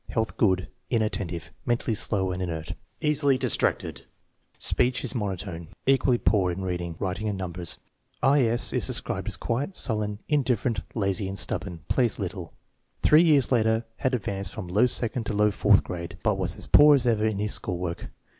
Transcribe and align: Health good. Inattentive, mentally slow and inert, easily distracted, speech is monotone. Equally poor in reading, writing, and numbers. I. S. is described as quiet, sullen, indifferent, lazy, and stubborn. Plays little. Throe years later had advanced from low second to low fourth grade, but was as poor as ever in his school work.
Health 0.09 0.35
good. 0.35 0.67
Inattentive, 0.89 1.51
mentally 1.63 1.93
slow 1.93 2.31
and 2.31 2.41
inert, 2.41 2.73
easily 3.01 3.37
distracted, 3.37 4.01
speech 4.57 5.03
is 5.03 5.13
monotone. 5.13 5.67
Equally 5.85 6.17
poor 6.17 6.51
in 6.51 6.63
reading, 6.63 6.95
writing, 6.97 7.29
and 7.29 7.37
numbers. 7.37 7.77
I. 8.23 8.45
S. 8.47 8.73
is 8.73 8.87
described 8.87 9.27
as 9.27 9.37
quiet, 9.37 9.77
sullen, 9.77 10.17
indifferent, 10.27 10.79
lazy, 10.95 11.27
and 11.27 11.37
stubborn. 11.37 11.81
Plays 11.87 12.17
little. 12.17 12.51
Throe 13.03 13.19
years 13.19 13.51
later 13.51 13.85
had 13.97 14.15
advanced 14.15 14.53
from 14.53 14.67
low 14.69 14.87
second 14.87 15.25
to 15.27 15.33
low 15.33 15.51
fourth 15.51 15.83
grade, 15.83 16.17
but 16.23 16.33
was 16.39 16.55
as 16.55 16.65
poor 16.65 16.95
as 16.95 17.05
ever 17.05 17.27
in 17.27 17.37
his 17.37 17.53
school 17.53 17.77
work. 17.77 18.07